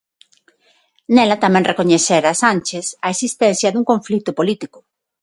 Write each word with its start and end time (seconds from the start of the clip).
Nela 1.15 1.37
tamén 1.43 1.67
recoñecera 1.71 2.39
Sánchez 2.43 2.85
a 3.05 3.07
existencia 3.13 3.71
dun 3.73 3.85
conflito 3.91 4.29
político. 4.39 4.79